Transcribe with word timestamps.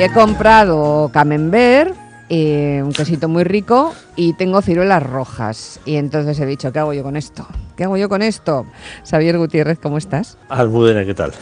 Y 0.00 0.02
he 0.02 0.10
comprado 0.10 1.10
camembert, 1.12 1.94
eh, 2.30 2.80
un 2.82 2.90
quesito 2.90 3.28
muy 3.28 3.44
rico, 3.44 3.92
y 4.16 4.32
tengo 4.32 4.62
ciruelas 4.62 5.02
rojas. 5.02 5.78
Y 5.84 5.96
entonces 5.96 6.40
he 6.40 6.46
dicho, 6.46 6.72
¿qué 6.72 6.78
hago 6.78 6.94
yo 6.94 7.02
con 7.02 7.18
esto? 7.18 7.46
¿Qué 7.76 7.84
hago 7.84 7.98
yo 7.98 8.08
con 8.08 8.22
esto? 8.22 8.64
Xavier 9.04 9.36
Gutiérrez, 9.36 9.78
¿cómo 9.78 9.98
estás? 9.98 10.38
Almudena, 10.48 11.04
¿qué 11.04 11.12
tal? 11.12 11.32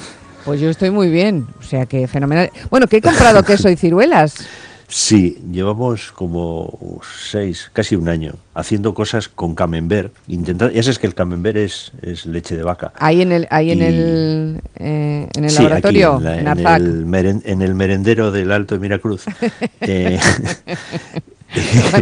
Pues 0.45 0.61
yo 0.61 0.71
estoy 0.71 0.91
muy 0.91 1.09
bien, 1.09 1.47
o 1.61 1.63
sea 1.63 1.87
que 1.87 2.09
fenomenal. 2.09 2.51
Bueno, 2.69 2.89
que 2.89 2.97
he 2.97 3.01
comprado 3.01 3.43
queso 3.45 3.71
y 3.71 3.77
ciruelas. 3.77 4.45
Sí, 4.91 5.39
llevamos 5.53 6.13
como 6.13 7.03
seis, 7.03 7.71
casi 7.75 7.95
un 7.95 8.09
año, 8.09 8.37
haciendo 8.55 8.95
cosas 8.95 9.29
con 9.29 9.55
camembert. 9.55 10.15
Intentando, 10.29 10.75
ya 10.75 10.83
sabes 10.83 10.99
que 10.99 11.07
el 11.07 11.15
camembert 11.15 11.59
es, 11.59 11.93
es 12.01 12.25
leche 12.25 12.57
de 12.57 12.63
vaca. 12.63 12.95
Ahí 12.97 13.21
en 13.21 13.33
el, 13.33 13.47
ahí 13.51 13.71
en 13.71 13.83
el, 13.83 14.63
eh, 14.77 15.29
en 15.35 15.45
el 15.45 15.55
laboratorio, 15.55 16.19
en, 16.23 16.49
en, 16.49 17.15
el 17.15 17.43
en, 17.45 17.63
el 17.63 17.75
merendero 17.75 18.33
del 18.33 18.51
Alto 18.51 18.77
de 18.77 18.81
Miracruz. 18.81 19.27
eh, 19.83 20.19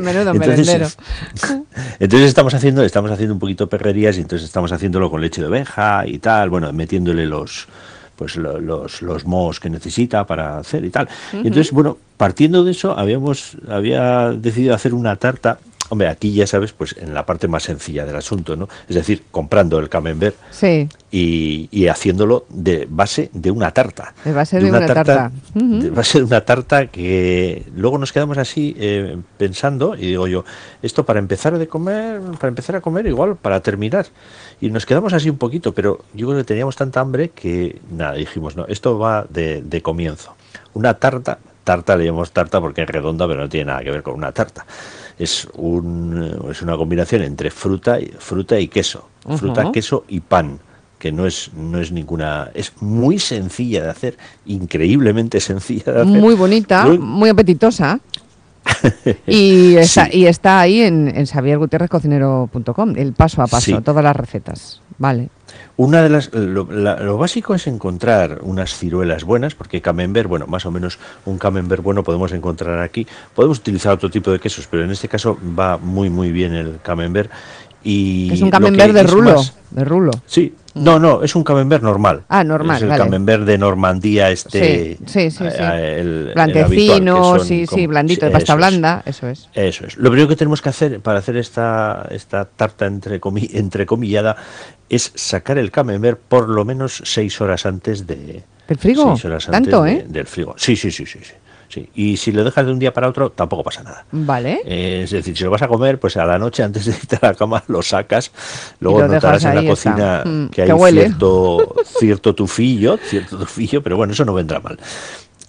Menudo 0.01 0.31
entonces, 0.33 0.67
merendero. 0.67 0.89
entonces 1.99 2.29
estamos 2.29 2.55
haciendo, 2.55 2.85
estamos 2.85 3.11
haciendo 3.11 3.35
un 3.35 3.41
poquito 3.41 3.69
perrerías 3.69 4.17
y 4.17 4.21
entonces 4.21 4.47
estamos 4.47 4.71
haciéndolo 4.71 5.11
con 5.11 5.21
leche 5.21 5.41
de 5.41 5.49
oveja 5.49 6.07
y 6.07 6.19
tal, 6.19 6.51
bueno, 6.51 6.73
metiéndole 6.73 7.27
los 7.27 7.67
pues 8.17 8.37
los, 8.37 9.03
los 9.03 9.25
mohos 9.27 9.61
que 9.61 9.71
necesita 9.71 10.27
para 10.27 10.59
hacer 10.59 10.85
y 10.85 10.91
tal. 10.91 11.07
Uh 11.07 11.37
-huh. 11.37 11.45
Y 11.45 11.47
entonces, 11.49 11.73
bueno, 11.73 11.99
partiendo 12.17 12.65
de 12.65 12.73
eso, 12.73 12.99
habíamos 12.99 13.57
había 13.69 14.31
decidido 14.33 14.75
hacer 14.75 14.95
una 14.95 15.17
tarta. 15.17 15.59
Hombre, 15.89 16.09
aquí 16.09 16.35
ya 16.35 16.49
sabes, 16.49 16.73
pues 16.73 16.97
en 16.99 17.15
la 17.15 17.25
parte 17.25 17.47
más 17.47 17.63
sencilla 17.63 18.05
del 18.05 18.17
asunto, 18.17 18.57
¿no? 18.57 18.69
Es 18.89 18.97
decir, 18.97 19.23
comprando 19.31 19.79
el 19.79 19.89
camembert 19.89 20.35
sí. 20.51 20.89
y, 21.13 21.69
y, 21.71 21.87
haciéndolo 21.87 22.45
de 22.49 22.89
base 22.91 23.31
de 23.33 23.53
una 23.53 23.71
tarta. 23.71 24.13
De 24.25 24.33
base 24.33 24.57
de, 24.57 24.65
de 24.65 24.71
una, 24.71 24.79
una, 24.79 24.87
tarta. 24.89 25.05
tarta. 25.05 25.33
Uh 25.55 25.61
-huh. 25.61 25.83
De 25.83 25.91
base 25.91 26.19
de 26.19 26.25
una 26.25 26.41
tarta 26.41 26.87
que 26.89 27.67
luego 27.77 27.99
nos 27.99 28.13
quedamos 28.13 28.37
así 28.37 28.75
eh, 28.81 29.17
pensando 29.39 29.95
y 29.95 30.07
digo 30.07 30.27
yo, 30.27 30.45
esto 30.83 31.05
para 31.07 31.21
empezar 31.21 31.57
de 31.57 31.69
comer, 31.69 32.21
para 32.41 32.49
empezar 32.49 32.75
a 32.75 32.81
comer 32.81 33.07
igual, 33.07 33.37
para 33.37 33.61
terminar. 33.61 34.07
Y 34.61 34.71
nos 34.71 34.87
quedamos 34.87 35.13
así 35.13 35.29
un 35.29 35.37
poquito, 35.39 35.73
pero 35.73 36.05
yo 36.15 36.27
creo 36.27 36.39
que 36.39 36.45
teníamos 36.45 36.77
tanta 36.77 37.01
hambre 37.01 37.31
que 37.31 37.79
nada, 37.91 38.15
dijimos, 38.15 38.57
no, 38.57 38.67
esto 38.67 38.99
va 38.99 39.27
de, 39.29 39.63
de 39.63 39.83
comienzo. 39.83 40.35
Una 40.75 40.95
tarta, 40.95 41.39
tarta 41.63 41.97
le 41.97 42.07
llamamos 42.07 42.31
tarta 42.33 42.61
porque 42.61 42.83
es 42.83 42.89
redonda, 42.89 43.27
pero 43.29 43.43
no 43.43 43.49
tiene 43.49 43.67
nada 43.67 43.83
que 43.83 43.91
ver 43.91 44.03
con 44.03 44.15
una 44.15 44.33
tarta. 44.33 44.65
Es, 45.19 45.47
un, 45.55 46.49
es 46.51 46.63
una 46.63 46.77
combinación 46.77 47.23
entre 47.23 47.51
fruta, 47.51 47.99
fruta 48.19 48.59
y 48.59 48.69
queso. 48.69 49.09
Uh 49.25 49.33
-huh. 49.33 49.39
Fruta, 49.39 49.73
queso 49.73 50.05
y 50.09 50.21
pan 50.21 50.59
que 50.99 51.13
no 51.13 51.27
es 51.27 51.51
no 51.53 51.79
es 51.79 51.93
ninguna 51.93 52.51
es 52.55 52.73
muy 52.81 53.19
sencilla 53.19 53.83
de 53.83 53.91
hacer 53.91 54.17
increíblemente 54.47 55.41
sencilla 55.41 55.93
de 55.93 56.01
hacer 56.03 56.21
muy 56.21 56.35
bonita 56.35 56.87
muy, 56.87 56.99
muy 56.99 57.29
apetitosa 57.29 58.01
y, 59.27 59.77
está, 59.77 60.07
sí. 60.07 60.19
y 60.19 60.27
está 60.27 60.61
ahí 60.61 60.83
en, 60.83 61.09
en 61.15 61.27
xaviergutierrezcocinero.com, 61.27 62.95
el 62.97 63.13
paso 63.13 63.43
a 63.43 63.47
paso, 63.47 63.77
sí. 63.77 63.83
todas 63.83 64.03
las 64.03 64.17
recetas. 64.17 64.81
Vale. 64.99 65.29
Una 65.77 66.03
de 66.03 66.09
las 66.09 66.33
lo, 66.33 66.67
la, 66.71 66.99
lo, 67.01 67.19
básico 67.19 67.55
es 67.55 67.67
encontrar 67.67 68.39
unas 68.43 68.75
ciruelas 68.75 69.25
buenas, 69.25 69.55
porque 69.55 69.83
camembert, 69.83 70.29
bueno, 70.29 70.47
más 70.47 70.65
o 70.65 70.71
menos 70.71 70.99
un 71.27 71.37
camembert 71.37 71.83
bueno 71.83 72.03
podemos 72.03 72.33
encontrar 72.33 72.81
aquí. 72.81 73.07
Podemos 73.35 73.59
utilizar 73.59 73.93
otro 73.93 74.11
tipo 74.11 74.31
de 74.31 74.39
quesos, 74.39 74.67
pero 74.71 74.85
en 74.85 74.91
este 74.91 75.09
caso 75.09 75.39
va 75.59 75.77
muy 75.77 76.09
muy 76.09 76.33
bien 76.33 76.55
el 76.55 76.79
camembert 76.83 77.31
y 77.85 78.33
es 78.33 78.43
un 78.43 78.51
camembert 78.51 78.93
de 78.95 79.03
rulo, 79.03 79.35
más, 79.35 79.55
de 79.71 79.85
rulo. 79.85 80.11
Sí, 80.27 80.55
no, 80.77 80.99
no, 80.99 81.23
es 81.23 81.35
un 81.35 81.43
camembert 81.43 81.83
normal. 81.83 82.25
Ah, 82.29 82.45
normal. 82.45 82.77
Es 82.77 82.83
el 82.83 82.89
vale. 82.91 83.05
camembert 83.05 83.45
de 83.45 83.59
Normandía, 83.59 84.31
este. 84.31 84.99
Sí, 85.07 85.31
sí, 85.31 85.31
sí. 85.31 85.45
sí. 85.51 85.63
El, 85.63 86.33
Blanquecino, 86.35 87.37
el 87.37 87.41
sí, 87.41 87.67
sí, 87.67 87.87
blandito, 87.87 88.27
de 88.27 88.33
pasta 88.33 88.53
eso 88.53 88.57
blanda, 88.57 89.03
es. 89.07 89.17
eso 89.17 89.29
es. 89.29 89.49
Eso 89.55 89.87
es. 89.87 89.97
Lo 89.97 90.11
primero 90.11 90.29
que 90.29 90.37
tenemos 90.37 90.61
que 90.61 90.69
hacer 90.69 91.01
para 91.01 91.21
hacer 91.21 91.37
esta, 91.37 92.07
esta 92.11 92.45
tarta 92.45 92.87
entre 92.87 93.19
comi 93.21 93.49
entrecomillada 93.53 94.37
es 94.89 95.13
sacar 95.15 95.59
el 95.59 95.71
camembert 95.71 96.21
por 96.21 96.49
lo 96.49 96.65
menos 96.65 97.03
seis 97.05 97.41
horas 97.41 97.67
antes 97.67 98.07
de. 98.07 98.45
¿Del 98.69 98.79
frigo? 98.79 99.17
Seis 99.17 99.25
horas 99.25 99.47
¿Tanto, 99.47 99.83
antes 99.83 100.01
eh? 100.01 100.07
De, 100.07 100.13
del 100.13 100.27
frigo. 100.27 100.55
Sí, 100.59 100.77
sí, 100.77 100.91
sí, 100.91 101.07
sí. 101.07 101.19
sí. 101.23 101.33
Sí. 101.69 101.89
Y 101.95 102.17
si 102.17 102.33
lo 102.33 102.45
dejas 102.45 102.67
de 102.67 102.73
un 102.73 102.79
día 102.79 102.93
para 102.93 103.09
otro, 103.09 103.31
tampoco 103.31 103.65
pasa 103.65 103.83
nada. 103.83 104.05
Vale. 104.13 104.61
Eh, 104.65 105.03
es 105.05 105.11
decir, 105.11 105.37
si 105.37 105.45
lo 105.45 105.51
vas 105.51 105.63
a 105.63 105.69
comer, 105.69 105.99
pues 105.99 106.17
a 106.17 106.25
la 106.25 106.39
noche 106.39 106.63
antes 106.63 106.87
de 106.87 106.93
irte 106.93 107.19
a 107.21 107.27
la 107.27 107.35
cama 107.35 107.63
lo 107.69 107.83
sacas. 107.83 108.31
Luego 108.81 109.01
lo 109.01 109.09
notarás 109.09 109.45
en 109.45 109.55
la 109.55 109.67
cocina 109.67 110.23
mm, 110.25 110.49
que 110.49 110.63
hay 110.63 110.93
cierto, 110.93 111.75
cierto 111.99 112.35
tufillo, 112.35 112.99
cierto 112.99 113.39
tufillo, 113.39 113.83
pero 113.83 113.97
bueno, 113.97 114.13
eso 114.13 114.25
no 114.25 114.35
vendrá 114.35 114.61
mal. 114.61 114.79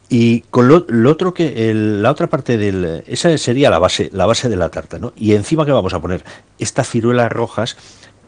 Y 0.10 0.42
con 0.42 0.68
lo, 0.68 0.86
lo 0.88 1.12
otro 1.12 1.34
que 1.34 1.70
el, 1.70 2.02
la 2.02 2.12
otra 2.12 2.28
parte 2.28 2.58
del 2.58 3.04
esa 3.08 3.38
sería 3.38 3.70
la 3.70 3.80
base, 3.80 4.10
la 4.14 4.26
base 4.26 4.48
de 4.48 4.56
la 4.56 4.70
tarta, 4.70 5.00
¿no? 5.00 5.12
Y 5.18 5.34
encima 5.34 5.66
que 5.66 5.72
vamos 5.72 5.94
a 5.94 6.00
poner 6.00 6.24
estas 6.60 6.90
ciruelas 6.90 7.32
rojas 7.32 7.76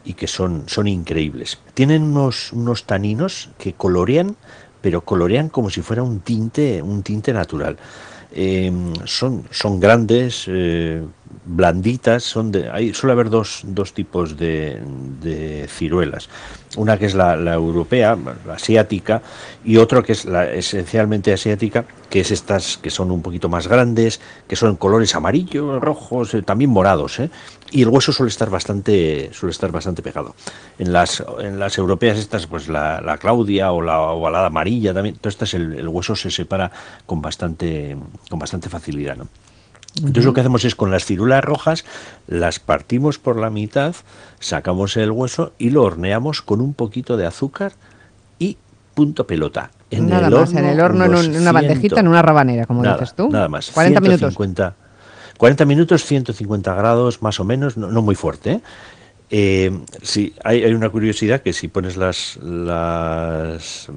y 0.04 0.14
que 0.14 0.26
son 0.26 0.64
son 0.66 0.88
increíbles. 0.88 1.58
Tienen 1.72 2.02
unos 2.02 2.52
unos 2.52 2.84
taninos 2.84 3.50
que 3.58 3.72
colorean 3.72 4.36
pero 4.80 5.02
colorean 5.02 5.48
como 5.48 5.70
si 5.70 5.82
fuera 5.82 6.02
un 6.02 6.20
tinte, 6.20 6.82
un 6.82 7.02
tinte 7.02 7.32
natural. 7.32 7.76
Eh, 8.32 8.72
son, 9.04 9.44
son 9.50 9.80
grandes, 9.80 10.44
eh, 10.46 11.02
blanditas, 11.44 12.22
son 12.22 12.52
de, 12.52 12.70
hay, 12.70 12.94
suele 12.94 13.12
haber 13.12 13.30
dos, 13.30 13.62
dos 13.64 13.92
tipos 13.92 14.36
de, 14.36 14.80
de, 15.20 15.66
ciruelas. 15.68 16.28
Una 16.76 16.98
que 16.98 17.06
es 17.06 17.14
la, 17.14 17.34
europea, 17.54 18.16
la 18.46 18.54
asiática, 18.54 19.22
y 19.64 19.78
otro 19.78 20.02
que 20.02 20.12
es 20.12 20.24
la 20.24 20.52
esencialmente 20.52 21.32
asiática, 21.32 21.84
que 22.08 22.20
es 22.20 22.30
estas 22.30 22.78
que 22.78 22.90
son 22.90 23.10
un 23.10 23.22
poquito 23.22 23.48
más 23.48 23.66
grandes, 23.66 24.20
que 24.46 24.56
son 24.56 24.76
colores 24.76 25.14
amarillos, 25.14 25.80
rojos, 25.80 26.34
eh, 26.34 26.42
también 26.42 26.70
morados, 26.70 27.18
¿eh? 27.18 27.30
y 27.72 27.82
el 27.82 27.88
hueso 27.88 28.12
suele 28.12 28.30
estar 28.30 28.50
bastante 28.50 29.30
suele 29.32 29.52
estar 29.52 29.72
bastante 29.72 30.02
pegado. 30.02 30.34
En 30.78 30.92
las 30.92 31.22
en 31.40 31.58
las 31.58 31.78
europeas 31.78 32.18
estas 32.18 32.46
pues 32.46 32.68
la, 32.68 33.00
la 33.00 33.18
Claudia 33.18 33.72
o 33.72 33.82
la 33.82 34.00
ovalada 34.00 34.46
amarilla 34.46 34.94
también, 34.94 35.16
todo 35.16 35.28
estas 35.28 35.54
el, 35.54 35.74
el, 35.74 35.88
hueso 35.88 36.14
se 36.16 36.30
separa 36.30 36.70
con 37.06 37.22
bastante 37.22 37.96
con 38.28 38.38
bastante 38.38 38.68
facilidad, 38.68 39.16
¿no? 39.16 39.28
Entonces 39.96 40.24
lo 40.24 40.32
que 40.32 40.40
hacemos 40.40 40.64
es 40.64 40.74
con 40.74 40.90
las 40.90 41.04
cirulas 41.04 41.44
rojas 41.44 41.84
las 42.26 42.60
partimos 42.60 43.18
por 43.18 43.36
la 43.36 43.50
mitad, 43.50 43.94
sacamos 44.38 44.96
el 44.96 45.10
hueso 45.10 45.52
y 45.58 45.70
lo 45.70 45.82
horneamos 45.82 46.42
con 46.42 46.60
un 46.60 46.74
poquito 46.74 47.16
de 47.16 47.26
azúcar 47.26 47.72
y 48.38 48.56
punto 48.94 49.26
pelota. 49.26 49.70
En 49.90 50.08
nada 50.08 50.28
el 50.28 50.34
más, 50.34 50.48
horno, 50.50 50.60
en 50.60 50.66
el 50.66 50.80
horno, 50.80 51.04
en, 51.04 51.14
un, 51.14 51.24
en 51.24 51.42
una 51.42 51.52
bandejita, 51.52 52.00
en 52.00 52.08
una 52.08 52.22
rabanera, 52.22 52.66
como 52.66 52.82
nada, 52.82 52.98
dices 52.98 53.14
tú. 53.14 53.28
Nada 53.28 53.48
más. 53.48 53.70
40 53.70 54.00
150, 54.00 54.62
minutos. 54.62 55.36
40 55.36 55.64
minutos, 55.64 56.04
150 56.04 56.74
grados 56.74 57.22
más 57.22 57.40
o 57.40 57.44
menos, 57.44 57.76
no, 57.76 57.88
no 57.88 58.00
muy 58.02 58.14
fuerte. 58.14 58.52
¿eh? 58.52 58.60
Eh, 59.32 59.70
sí, 60.02 60.34
hay, 60.42 60.64
una 60.74 60.90
curiosidad 60.90 61.40
que 61.40 61.52
si 61.52 61.68
pones 61.68 61.96
las, 61.96 62.36
las, 62.42 63.88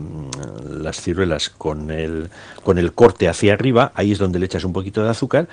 las 0.69 1.01
ciruelas 1.01 1.49
con 1.49 1.89
el, 1.89 2.29
con 2.63 2.77
el 2.77 2.93
corte 2.93 3.27
hacia 3.27 3.53
arriba, 3.53 3.91
ahí 3.95 4.11
es 4.11 4.19
donde 4.19 4.37
le 4.37 4.45
echas 4.45 4.63
un 4.63 4.73
poquito 4.73 5.03
de 5.03 5.09
azúcar 5.09 5.47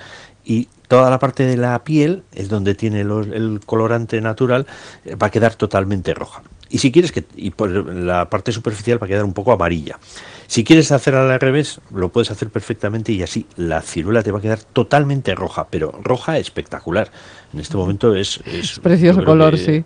y 0.45 0.67
toda 0.87 1.09
la 1.09 1.17
parte 1.17 1.45
de 1.45 1.57
la 1.57 1.83
piel 1.83 2.23
es 2.31 2.47
donde 2.47 2.75
tiene 2.75 3.03
los, 3.03 3.27
el 3.27 3.59
colorante 3.65 4.21
natural, 4.21 4.67
eh, 5.03 5.15
va 5.15 5.27
a 5.27 5.31
quedar 5.31 5.55
totalmente 5.55 6.13
roja. 6.13 6.43
Y 6.71 6.77
si 6.77 6.91
quieres 6.91 7.11
que 7.11 7.25
y 7.35 7.51
por 7.51 7.69
la 7.69 8.29
parte 8.29 8.51
superficial 8.51 9.01
va 9.01 9.05
a 9.05 9.07
quedar 9.09 9.25
un 9.25 9.33
poco 9.33 9.51
amarilla. 9.51 9.99
Si 10.47 10.63
quieres 10.63 10.91
hacer 10.91 11.15
al 11.15 11.39
revés, 11.39 11.81
lo 11.93 12.09
puedes 12.09 12.31
hacer 12.31 12.49
perfectamente 12.49 13.11
y 13.11 13.23
así 13.23 13.45
la 13.57 13.81
ciruela 13.81 14.23
te 14.23 14.31
va 14.31 14.39
a 14.39 14.41
quedar 14.41 14.59
totalmente 14.61 15.35
roja, 15.35 15.67
pero 15.69 15.91
roja 16.01 16.37
espectacular. 16.37 17.11
En 17.53 17.59
este 17.59 17.77
momento 17.77 18.15
es... 18.15 18.41
Es, 18.45 18.71
es 18.71 18.79
precioso 18.79 19.23
color, 19.23 19.57
sí. 19.57 19.83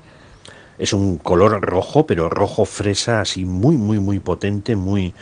Es 0.77 0.93
un 0.93 1.17
color 1.17 1.61
rojo, 1.61 2.05
pero 2.05 2.29
rojo 2.29 2.65
fresa, 2.65 3.21
así 3.21 3.45
muy, 3.45 3.77
muy, 3.77 3.99
muy 3.99 4.19
potente, 4.19 4.75
muy, 4.75 5.13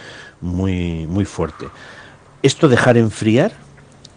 muy, 0.41 1.07
muy 1.07 1.25
fuerte. 1.25 1.67
Esto 2.41 2.67
dejar 2.67 2.97
enfriar 2.97 3.53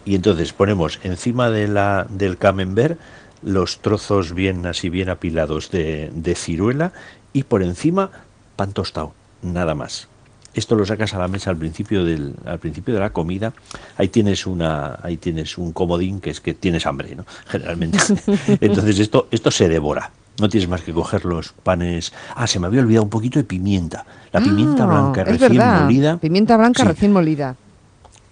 y 0.03 0.15
entonces 0.15 0.53
ponemos 0.53 0.99
encima 1.03 1.49
de 1.49 1.67
la, 1.67 2.07
del 2.09 2.37
camembert 2.37 2.99
los 3.43 3.79
trozos 3.79 4.33
bien 4.33 4.65
así 4.65 4.89
bien 4.89 5.09
apilados 5.09 5.69
de, 5.69 6.09
de 6.13 6.35
ciruela 6.35 6.91
y 7.37 7.43
por 7.43 7.61
encima 7.61 8.09
pan 8.55 8.73
tostado, 8.73 9.13
nada 9.43 9.75
más. 9.75 10.07
Esto 10.55 10.75
lo 10.75 10.87
sacas 10.87 11.13
a 11.13 11.19
la 11.19 11.27
mesa 11.27 11.51
al 11.51 11.57
principio 11.57 12.03
del 12.03 12.33
al 12.45 12.57
principio 12.57 12.95
de 12.95 12.99
la 12.99 13.11
comida. 13.11 13.53
Ahí 13.95 14.07
tienes 14.07 14.47
una 14.47 14.97
ahí 15.03 15.17
tienes 15.17 15.59
un 15.59 15.71
comodín 15.71 16.19
que 16.19 16.31
es 16.31 16.41
que 16.41 16.55
tienes 16.55 16.87
hambre 16.87 17.15
no 17.15 17.25
generalmente. 17.47 17.99
Entonces 18.59 18.97
esto 18.97 19.27
esto 19.29 19.51
se 19.51 19.69
devora. 19.69 20.09
No 20.39 20.49
tienes 20.49 20.67
más 20.67 20.81
que 20.81 20.93
coger 20.93 21.25
los 21.25 21.53
panes. 21.53 22.11
Ah 22.33 22.47
se 22.47 22.59
me 22.59 22.65
había 22.65 22.81
olvidado 22.81 23.03
un 23.03 23.11
poquito 23.11 23.37
de 23.37 23.45
pimienta. 23.45 24.03
La 24.31 24.41
pimienta 24.41 24.83
ah, 24.85 24.87
blanca 24.87 25.23
recién 25.23 25.51
verdad. 25.51 25.83
molida. 25.83 26.17
Pimienta 26.17 26.57
blanca 26.57 26.81
sí. 26.81 26.89
recién 26.89 27.13
molida. 27.13 27.55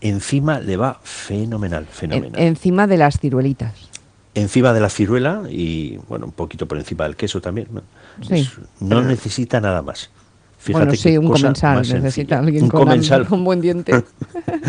Encima 0.02 0.60
le 0.60 0.78
va 0.78 1.00
fenomenal 1.04 1.86
fenomenal. 1.86 2.42
En, 2.42 2.48
encima 2.48 2.88
de 2.88 2.98
las 2.98 3.20
ciruelitas 3.20 3.85
encima 4.36 4.74
de 4.74 4.80
la 4.80 4.90
ciruela 4.90 5.44
y 5.50 5.98
bueno 6.08 6.28
un 6.28 6.32
poquito 6.32 6.68
por 6.68 6.78
encima 6.78 7.06
del 7.06 7.16
queso 7.16 7.42
también 7.42 7.68
no, 7.72 7.82
sí, 8.22 8.50
no 8.80 9.02
necesita 9.02 9.60
nada 9.60 9.82
más. 9.82 10.10
Fíjate 10.58 10.86
bueno, 10.86 11.00
sí, 11.00 11.18
un 11.18 11.30
comensal, 11.30 11.82
necesita 11.88 12.40
alguien 12.40 12.68
con, 12.70 13.44
buen 13.44 13.62
diente. 13.62 14.04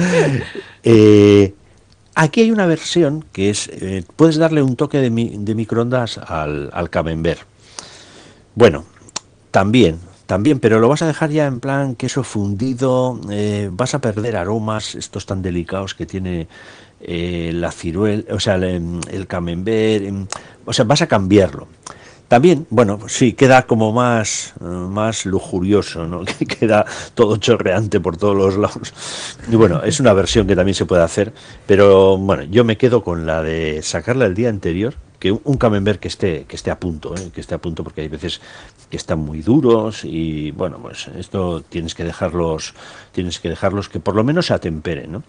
eh, 0.82 1.54
aquí 2.14 2.42
hay 2.42 2.50
una 2.50 2.66
versión 2.66 3.24
que 3.32 3.48
es, 3.48 3.68
eh, 3.72 4.04
puedes 4.14 4.36
darle 4.36 4.62
un 4.62 4.76
toque 4.76 4.98
de, 4.98 5.08
de 5.08 5.54
microondas 5.54 6.18
al, 6.18 6.68
al 6.74 6.90
camembert. 6.90 7.40
Bueno, 8.54 8.84
también, 9.50 9.98
también, 10.26 10.60
pero 10.60 10.80
lo 10.80 10.88
vas 10.88 11.00
a 11.00 11.06
dejar 11.06 11.30
ya 11.30 11.46
en 11.46 11.60
plan 11.60 11.94
queso 11.94 12.24
fundido, 12.24 13.18
eh, 13.30 13.70
vas 13.72 13.94
a 13.94 14.00
perder 14.00 14.36
aromas, 14.36 14.96
estos 14.96 15.24
tan 15.24 15.40
delicados 15.40 15.94
que 15.94 16.04
tiene 16.04 16.48
eh, 17.00 17.50
la 17.54 17.72
ciruela, 17.72 18.25
o 18.34 18.40
sea, 18.40 18.54
el, 18.56 19.00
el 19.10 19.26
camembert, 19.26 20.04
em, 20.04 20.26
o 20.64 20.72
sea, 20.72 20.84
vas 20.84 21.02
a 21.02 21.06
cambiarlo. 21.06 21.69
También, 22.28 22.66
bueno, 22.70 22.98
sí, 23.06 23.34
queda 23.34 23.66
como 23.66 23.93
más, 23.93 24.54
eh, 24.60 24.64
más 24.64 25.26
lujurioso, 25.26 26.06
¿no? 26.08 26.22
queda 26.58 26.84
todo 27.14 27.37
chorreante 27.37 28.00
por 28.00 28.16
todos 28.16 28.37
los 28.37 28.56
lados. 28.56 28.93
Y 29.48 29.54
bueno, 29.54 29.82
es 29.84 30.00
una 30.00 30.12
versión 30.12 30.46
que 30.46 30.56
también 30.56 30.75
se 30.75 30.87
puede 30.87 31.04
hacer, 31.04 31.32
pero 31.66 32.19
bueno, 32.19 32.43
yo 32.44 32.64
me 32.64 32.76
quedo 32.76 33.04
con 33.04 33.26
la 33.26 33.42
de 33.42 33.81
sacarla 33.82 34.26
el 34.26 34.34
día 34.34 34.49
anterior, 34.49 34.94
que 35.20 35.31
un 35.32 35.56
camembert 35.56 36.00
que 36.00 36.08
esté 36.08 36.44
que 36.44 36.56
esté 36.56 36.70
a 36.70 36.78
punto 36.78 37.14
¿eh? 37.16 37.31
que 37.32 37.40
esté 37.40 37.54
a 37.54 37.58
punto 37.58 37.82
porque 37.82 38.02
hay 38.02 38.08
veces 38.08 38.40
que 38.90 38.99
están 38.99 39.19
muy 39.19 39.40
duros 39.40 40.04
y 40.04 40.50
bueno 40.50 40.78
pues 40.78 41.08
esto 41.16 41.62
tienes 41.62 41.94
que 41.94 42.04
dejarlos 42.04 42.75
tienes 43.12 43.40
que 43.40 43.49
dejarlos 43.49 43.88
que 43.88 43.99
por 43.99 44.14
lo 44.14 44.25
menos 44.25 44.46
se 44.46 44.52
atemperen 44.52 45.12
no 45.12 45.22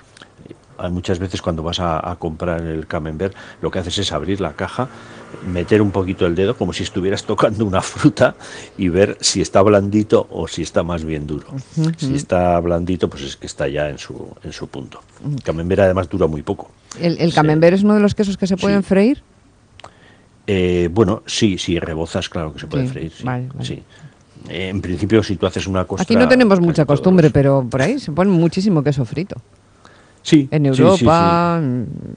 muchas 0.92 1.20
veces 1.20 1.42
cuando 1.42 1.64
vas 1.64 1.80
a, 1.80 2.16
comprar 2.20 2.62
el 2.62 2.88
camembert 2.88 3.36
lo 3.62 3.72
que 3.72 3.80
haces 3.80 3.98
es 4.00 4.12
abrir 4.12 4.42
la 4.42 4.54
caja 4.54 4.88
meter 5.46 5.82
un 5.82 5.92
poquito 5.92 6.26
el 6.26 6.36
dedo 6.36 6.56
como 6.56 6.74
si 6.74 6.84
estuvieras 6.84 7.24
tocando 7.24 7.66
una 7.66 7.82
fruta 7.82 8.36
y 8.78 8.90
ver 8.90 9.18
si 9.20 9.42
está 9.42 9.62
blandito 9.62 10.28
o 10.32 10.48
si 10.48 10.62
está 10.62 10.84
más 10.84 11.04
bien 11.04 11.28
duro. 11.28 11.48
Si 11.98 12.16
está 12.16 12.60
blandito 12.60 13.10
pues 13.10 13.24
es 13.24 13.36
que 13.36 13.48
está 13.48 13.68
ya 13.68 13.90
en 13.90 13.98
su 13.98 14.30
en 14.44 14.54
su 14.54 14.68
punto. 14.68 15.02
El 15.26 15.44
camembert 15.44 15.82
además 15.82 16.10
dura 16.10 16.28
muy 16.28 16.44
poco. 16.44 16.72
El, 17.00 17.34
camembert 17.34 17.76
es 17.76 17.84
uno 17.84 17.96
de 17.96 18.00
los 18.00 18.16
quesos 18.16 18.38
que 18.38 18.48
se 18.48 18.58
pueden 18.58 18.84
freír 18.84 19.22
eh, 20.48 20.90
bueno, 20.92 21.24
sí, 21.26 21.58
sí, 21.58 21.78
rebozas, 21.78 22.30
claro 22.30 22.54
que 22.54 22.60
se 22.60 22.68
puede 22.68 22.88
freír. 22.88 23.12
Sí, 23.62 23.84
en 24.48 24.82
principio, 24.82 25.22
si 25.22 25.36
tú 25.36 25.46
haces 25.46 25.68
una 25.68 25.84
cosa. 25.84 26.04
Aquí 26.04 26.16
no 26.16 26.28
tenemos 26.28 26.62
mucha 26.62 26.86
costumbre, 26.86 27.30
pero 27.30 27.68
por 27.70 27.82
ahí 27.82 28.00
se 28.00 28.14
pone 28.14 28.32
muchísimo 28.32 28.82
queso 28.82 29.04
frito. 29.04 29.36
Sí. 30.28 30.50
En 30.52 30.66
Europa, 30.66 31.62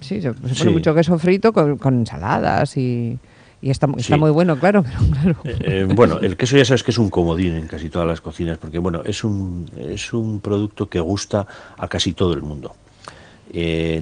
sí, 0.01 0.21
se, 0.21 0.33
pone 0.33 0.71
mucho 0.73 0.93
queso 0.93 1.17
frito 1.17 1.53
con, 1.53 1.95
ensaladas 1.95 2.77
y. 2.77 3.17
está, 3.63 3.87
está 3.97 4.17
muy 4.17 4.33
bueno, 4.33 4.59
claro, 4.59 4.85
pero 5.23 5.37
eh, 5.45 5.59
eh, 5.61 5.89
bueno, 5.95 6.19
el 6.19 6.37
queso 6.37 6.57
ya 6.57 6.65
sabes 6.65 6.83
que 6.83 6.91
es 6.91 6.99
un 6.99 7.09
comodín 7.09 7.55
en 7.55 7.69
casi 7.69 7.89
todas 7.89 8.09
las 8.09 8.21
cocinas, 8.21 8.59
porque 8.59 8.81
bueno, 8.81 9.03
es 9.05 9.23
un, 9.23 9.71
es 9.79 10.13
un 10.13 10.41
producto 10.41 10.89
que 10.89 10.99
gusta 10.99 11.47
a 11.79 11.87
casi 11.87 12.13
todo 12.13 12.33
el 12.33 12.43
mundo. 12.43 12.75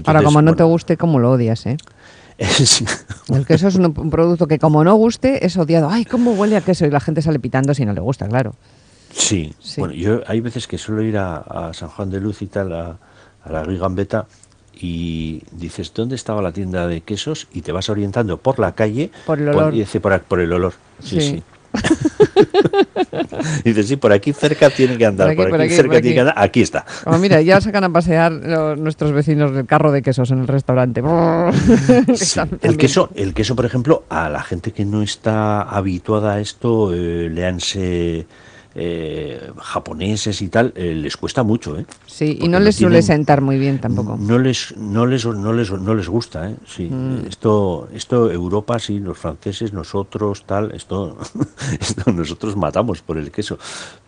Ahora, 0.06 0.22
como 0.22 0.40
no 0.40 0.56
te 0.56 0.62
guste, 0.62 0.96
como 0.96 1.18
lo 1.18 1.32
odias, 1.32 1.66
¿eh? 1.66 1.76
El 3.28 3.44
queso 3.44 3.68
es 3.68 3.74
un, 3.74 3.92
producto 3.92 4.46
que 4.46 4.58
como 4.58 4.84
no 4.84 4.94
guste 4.94 5.44
es 5.44 5.58
odiado. 5.58 5.90
Ay, 5.90 6.06
cómo 6.06 6.32
huele 6.32 6.56
a 6.56 6.62
queso 6.62 6.86
y 6.86 6.90
la 6.90 7.00
gente 7.00 7.20
sale 7.20 7.40
pitando 7.40 7.74
si 7.74 7.84
no 7.84 7.92
le 7.92 8.00
gusta, 8.00 8.26
claro. 8.26 8.54
Sí, 9.12 9.52
bueno, 9.76 9.92
yo 9.92 10.22
hay 10.26 10.40
veces 10.40 10.66
que 10.66 10.78
suelo 10.78 11.02
ir 11.02 11.18
a, 11.18 11.72
San 11.74 11.90
Juan 11.90 12.08
de 12.08 12.20
Luz 12.20 12.40
y 12.40 12.46
tal, 12.46 12.72
a, 12.72 12.98
la 13.50 13.64
Gambetta 13.64 14.26
y 14.80 15.42
dices, 15.52 15.92
¿dónde 15.94 16.14
estaba 16.14 16.40
la 16.40 16.52
tienda 16.52 16.86
de 16.86 17.00
quesos? 17.00 17.48
Y 17.52 17.62
te 17.62 17.72
vas 17.72 17.88
orientando 17.88 18.38
por 18.38 18.58
la 18.58 18.72
calle 18.72 19.10
por 19.26 19.38
el 19.38 19.48
olor. 19.48 19.74
y 19.74 19.80
dice, 19.80 20.00
por, 20.00 20.40
el 20.40 20.52
olor. 20.52 20.74
sí. 21.02 21.20
sí. 21.20 21.42
Dice, 23.64 23.82
sí, 23.82 23.96
por 23.96 24.12
aquí 24.12 24.32
cerca 24.32 24.70
tiene 24.70 24.96
que 24.96 25.06
andar, 25.06 25.34
por 25.36 25.60
aquí, 25.60 25.74
cerca 25.74 26.00
tiene 26.00 26.14
que 26.14 26.20
andar, 26.20 26.34
aquí 26.36 26.62
está. 26.62 26.84
Oh, 27.04 27.18
mira, 27.18 27.40
ya 27.42 27.60
sacan 27.60 27.84
a 27.84 27.90
pasear 27.90 28.32
nuestros 28.78 29.12
vecinos 29.12 29.52
del 29.54 29.66
carro 29.66 29.92
de 29.92 30.02
quesos 30.02 30.30
en 30.30 30.40
el 30.40 30.48
restaurante. 30.48 31.02
el, 32.62 32.76
queso, 32.76 33.10
el 33.14 33.34
queso, 33.34 33.56
por 33.56 33.66
ejemplo, 33.66 34.04
a 34.08 34.28
la 34.28 34.42
gente 34.42 34.72
que 34.72 34.84
no 34.84 35.02
está 35.02 35.62
habituada 35.62 36.34
a 36.34 36.40
esto, 36.40 36.94
eh, 36.94 37.28
leanse 37.30 38.26
eh, 38.74 39.50
japoneses 39.58 40.40
y 40.42 40.48
tal, 40.48 40.72
eh, 40.76 40.94
les 40.94 41.16
cuesta 41.16 41.42
mucho, 41.42 41.78
¿eh? 41.78 41.86
Sí, 42.06 42.38
y 42.40 42.48
no 42.48 42.60
les 42.60 42.76
suele 42.76 43.02
sentar 43.02 43.40
muy 43.40 43.58
bien 43.58 43.80
tampoco. 43.80 44.16
No 44.18 44.38
les, 44.38 44.76
no 44.76 45.06
les, 45.06 45.24
no 45.26 45.52
les, 45.52 45.70
no 45.70 45.94
les 45.94 46.08
gusta, 46.08 46.50
¿eh? 46.50 46.56
Sí, 46.66 46.84
mm. 46.84 47.26
esto, 47.28 47.88
esto 47.92 48.30
Europa, 48.30 48.78
sí, 48.78 48.98
los 49.00 49.18
franceses, 49.18 49.72
nosotros, 49.72 50.44
tal, 50.44 50.72
esto, 50.72 51.18
esto 51.80 52.12
nosotros 52.12 52.56
matamos 52.56 53.02
por 53.02 53.18
el 53.18 53.30
queso, 53.30 53.58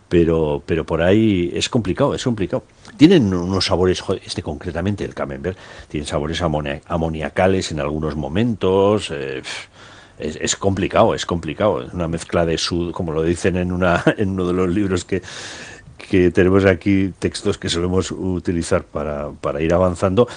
pero, 0.07 0.61
pero 0.65 0.85
por 0.85 1.01
ahí 1.01 1.51
es 1.53 1.69
complicado, 1.69 2.13
es 2.13 2.23
complicado. 2.23 2.63
Tienen 2.97 3.33
unos 3.33 3.65
sabores, 3.65 4.03
este 4.25 4.43
concretamente, 4.43 5.03
el 5.05 5.13
camembert, 5.13 5.57
tiene 5.87 6.05
sabores 6.05 6.41
amoniacales 6.41 7.71
en 7.71 7.79
algunos 7.79 8.15
momentos, 8.15 9.09
eh, 9.11 9.41
es, 10.19 10.55
complicado, 10.55 11.13
es 11.15 11.25
complicado. 11.25 11.81
Es 11.83 11.93
una 11.93 12.07
mezcla 12.07 12.45
de 12.45 12.57
sud, 12.57 12.91
como 12.91 13.11
lo 13.11 13.23
dicen 13.23 13.57
en, 13.57 13.71
una, 13.71 14.03
en 14.17 14.29
uno 14.29 14.47
de 14.47 14.53
los 14.53 14.69
libros 14.69 15.05
que, 15.05 15.21
que 15.97 16.31
tenemos 16.31 16.65
aquí, 16.65 17.13
textos 17.19 17.57
que 17.57 17.69
solemos 17.69 18.11
utilizar 18.11 18.83
para, 18.83 19.31
para 19.31 19.61
ir 19.61 19.73
avanzando. 19.73 20.27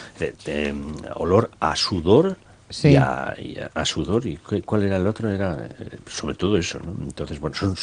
olor 1.14 1.50
a 1.60 1.76
sudor 1.76 2.36
Y, 2.82 2.96
a, 2.96 3.84
sudor. 3.84 4.26
¿Y 4.26 4.36
cuál 4.64 4.84
era 4.84 4.96
el 4.96 5.06
otro? 5.06 5.30
Era 5.30 5.68
eh, 5.78 5.98
sobre 6.06 6.34
todo 6.34 6.56
eso. 6.56 6.80
Entonces, 7.02 7.38
bueno, 7.38 7.56
son 7.56 7.76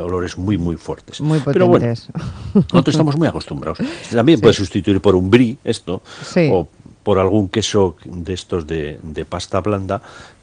olores 0.00 0.38
muy, 0.38 0.58
muy 0.58 0.76
fuertes. 0.76 1.20
Muy 1.20 1.38
potentes. 1.38 1.52
Pero 1.52 1.66
bueno, 1.68 1.86
nosotros 2.54 2.94
estamos 2.94 3.16
muy 3.16 3.28
acostumbrados. 3.28 3.78
También 4.10 4.40
puede 4.40 4.54
sustituir 4.54 5.00
por 5.00 5.14
un 5.14 5.30
brie 5.30 5.58
esto, 5.64 6.02
o 6.50 6.68
por 7.02 7.18
algún 7.18 7.48
queso 7.48 7.96
de 8.04 8.32
estos 8.32 8.66
de, 8.66 8.98
de 9.02 9.24
pasta 9.24 9.60
blanda 9.60 10.02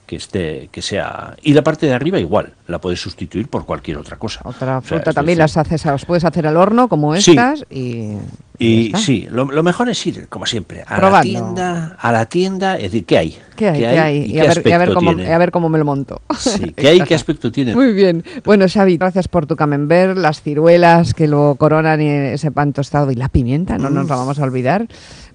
que 0.10 0.16
esté 0.16 0.70
que 0.72 0.82
sea 0.82 1.36
y 1.44 1.54
la 1.54 1.64
parte 1.64 1.86
de 1.86 1.94
arriba 1.94 2.20
igual 2.20 2.54
la 2.66 2.82
puedes 2.82 3.00
sustituir 3.00 3.48
por 3.48 3.68
cualquier 3.68 4.00
otra 4.00 4.18
cosa. 4.18 4.42
Otra 4.44 4.82
fruta 4.82 5.14
también 5.14 5.38
las 5.38 5.56
haces 5.56 5.86
las 5.86 6.04
puedes 6.04 6.26
hacer 6.26 6.48
al 6.48 6.58
horno 6.58 6.90
como 6.90 7.14
estas 7.14 7.64
y 7.70 8.14
y 8.58 8.92
sí 8.96 9.28
lo, 9.30 9.46
mejor 9.46 9.88
es 9.88 10.08
ir 10.08 10.28
como 10.28 10.48
siempre 10.48 10.84
a 10.88 11.00
la 11.00 11.22
tienda 11.22 11.96
a 12.00 12.12
la 12.12 12.26
tienda 12.26 12.76
es 12.76 12.92
decir 12.92 13.06
qué 13.06 13.18
hay 13.20 13.38
qué 13.56 13.70
hay, 13.70 13.80
¿Qué 13.80 13.88
hay? 13.88 14.26
Y, 14.26 14.40
a, 14.40 14.46
ver, 14.46 14.74
a, 14.74 14.78
ver 14.80 14.94
cómo, 14.94 15.12
a, 15.12 15.38
ver, 15.38 15.52
cómo, 15.52 15.70
me 15.70 15.78
lo 15.78 15.86
monto. 15.86 16.22
Sí 16.38 16.72
qué 16.76 16.88
hay 16.88 17.02
qué 17.02 17.14
aspecto 17.14 17.52
tiene 17.52 17.76
muy 17.76 17.94
bien. 17.94 18.24
Bueno 18.44 18.66
Xavi 18.68 18.98
gracias 18.98 19.28
por 19.28 19.46
tu 19.46 19.56
camembert 19.56 20.18
las 20.18 20.42
ciruelas 20.42 21.14
que 21.14 21.28
lo 21.28 21.54
coronan 21.60 22.02
y 22.02 22.10
ese 22.10 22.50
pan 22.52 22.74
tostado 22.74 23.12
y 23.12 23.16
la 23.16 23.30
pimienta 23.30 23.78
no 23.78 23.92
nos 23.92 24.08
la 24.10 24.16
vamos 24.16 24.40
a 24.40 24.44
olvidar. 24.44 24.88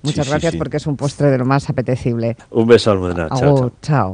Muchas 0.02 0.28
gracias 0.28 0.56
porque 0.56 0.78
es 0.78 0.86
un 0.88 0.96
postre 0.96 1.30
de 1.30 1.38
lo 1.38 1.44
más 1.44 1.70
apetecible. 1.70 2.36
Un 2.50 2.66
beso, 2.66 2.90
Almudena. 2.90 3.28
chao. 3.30 3.72
chao. 3.80 4.12